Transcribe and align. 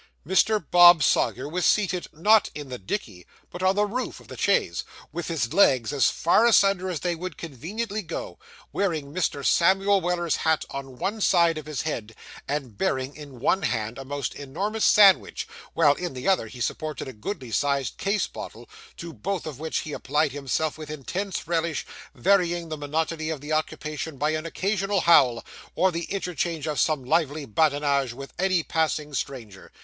Mr. 0.27 0.65
Bob 0.71 1.03
Sawyer 1.03 1.47
was 1.47 1.63
seated, 1.63 2.07
not 2.11 2.49
in 2.55 2.69
the 2.69 2.79
dickey, 2.79 3.23
but 3.51 3.61
on 3.61 3.75
the 3.75 3.85
roof 3.85 4.19
of 4.19 4.29
the 4.29 4.35
chaise, 4.35 4.83
with 5.11 5.27
his 5.27 5.53
legs 5.53 5.93
as 5.93 6.09
far 6.09 6.47
asunder 6.47 6.89
as 6.89 7.01
they 7.01 7.13
would 7.13 7.37
conveniently 7.37 8.01
go, 8.01 8.39
wearing 8.73 9.13
Mr. 9.13 9.45
Samuel 9.45 10.01
Weller's 10.01 10.37
hat 10.37 10.65
on 10.71 10.97
one 10.97 11.21
side 11.21 11.59
of 11.59 11.67
his 11.67 11.83
head, 11.83 12.15
and 12.47 12.79
bearing, 12.79 13.15
in 13.15 13.39
one 13.39 13.61
hand, 13.61 13.99
a 13.99 14.03
most 14.03 14.33
enormous 14.33 14.85
sandwich, 14.85 15.47
while, 15.75 15.93
in 15.93 16.15
the 16.15 16.27
other, 16.27 16.47
he 16.47 16.61
supported 16.61 17.07
a 17.07 17.13
goodly 17.13 17.51
sized 17.51 17.99
case 17.99 18.25
bottle, 18.25 18.67
to 18.97 19.13
both 19.13 19.45
of 19.45 19.59
which 19.59 19.81
he 19.81 19.93
applied 19.93 20.31
himself 20.31 20.79
with 20.79 20.89
intense 20.89 21.47
relish, 21.47 21.85
varying 22.15 22.69
the 22.69 22.75
monotony 22.77 23.29
of 23.29 23.39
the 23.39 23.51
occupation 23.53 24.17
by 24.17 24.31
an 24.31 24.47
occasional 24.47 25.01
howl, 25.01 25.45
or 25.75 25.91
the 25.91 26.05
interchange 26.05 26.65
of 26.65 26.79
some 26.79 27.03
lively 27.05 27.45
badinage 27.45 28.13
with 28.13 28.33
any 28.39 28.63
passing 28.63 29.13
stranger. 29.13 29.71